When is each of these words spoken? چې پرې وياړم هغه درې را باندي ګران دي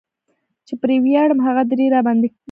چې 0.67 0.73
پرې 0.81 0.95
وياړم 1.05 1.39
هغه 1.47 1.63
درې 1.71 1.85
را 1.93 1.99
باندي 2.05 2.27
ګران 2.29 2.35
دي 2.35 2.39